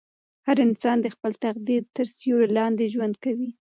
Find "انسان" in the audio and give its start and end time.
0.67-0.97